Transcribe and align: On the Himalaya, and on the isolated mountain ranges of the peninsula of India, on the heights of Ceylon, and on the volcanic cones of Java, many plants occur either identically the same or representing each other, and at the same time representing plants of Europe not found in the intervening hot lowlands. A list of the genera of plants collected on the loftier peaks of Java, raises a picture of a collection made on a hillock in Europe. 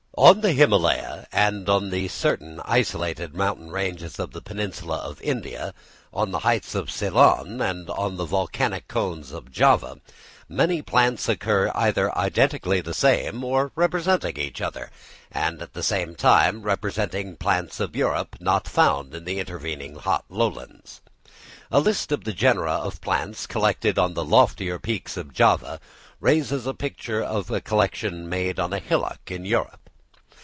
On 0.17 0.41
the 0.41 0.51
Himalaya, 0.51 1.25
and 1.31 1.67
on 1.67 1.89
the 1.89 2.11
isolated 2.65 3.33
mountain 3.33 3.71
ranges 3.71 4.19
of 4.19 4.31
the 4.31 4.41
peninsula 4.41 4.97
of 4.97 5.21
India, 5.21 5.73
on 6.13 6.29
the 6.29 6.39
heights 6.39 6.75
of 6.75 6.91
Ceylon, 6.91 7.59
and 7.59 7.89
on 7.89 8.17
the 8.17 8.25
volcanic 8.25 8.87
cones 8.87 9.31
of 9.31 9.51
Java, 9.51 9.99
many 10.47 10.83
plants 10.83 11.27
occur 11.27 11.71
either 11.73 12.15
identically 12.15 12.81
the 12.81 12.93
same 12.93 13.43
or 13.43 13.71
representing 13.73 14.37
each 14.37 14.61
other, 14.61 14.91
and 15.31 15.59
at 15.61 15.73
the 15.73 15.81
same 15.81 16.13
time 16.13 16.61
representing 16.61 17.35
plants 17.35 17.79
of 17.79 17.95
Europe 17.95 18.35
not 18.39 18.67
found 18.67 19.15
in 19.15 19.23
the 19.25 19.39
intervening 19.39 19.95
hot 19.95 20.25
lowlands. 20.29 21.01
A 21.71 21.79
list 21.79 22.11
of 22.11 22.25
the 22.25 22.33
genera 22.33 22.73
of 22.73 23.01
plants 23.01 23.47
collected 23.47 23.97
on 23.97 24.13
the 24.13 24.25
loftier 24.25 24.77
peaks 24.77 25.17
of 25.17 25.33
Java, 25.33 25.79
raises 26.19 26.67
a 26.67 26.75
picture 26.75 27.23
of 27.23 27.49
a 27.49 27.61
collection 27.61 28.29
made 28.29 28.59
on 28.59 28.71
a 28.71 28.77
hillock 28.79 29.31
in 29.31 29.45
Europe. 29.45 29.77